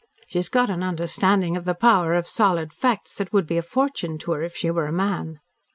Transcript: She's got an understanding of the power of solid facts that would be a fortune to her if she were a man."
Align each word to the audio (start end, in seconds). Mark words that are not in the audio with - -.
She's 0.27 0.49
got 0.49 0.71
an 0.71 0.81
understanding 0.81 1.55
of 1.55 1.65
the 1.65 1.75
power 1.75 2.15
of 2.15 2.27
solid 2.27 2.73
facts 2.73 3.13
that 3.17 3.31
would 3.31 3.45
be 3.45 3.57
a 3.59 3.61
fortune 3.61 4.17
to 4.23 4.31
her 4.31 4.41
if 4.41 4.55
she 4.55 4.71
were 4.71 4.87
a 4.87 4.91
man." 4.91 5.37